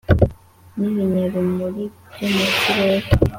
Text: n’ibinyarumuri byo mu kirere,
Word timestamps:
n’ibinyarumuri 0.77 1.83
byo 2.13 2.27
mu 2.33 2.45
kirere, 2.59 3.07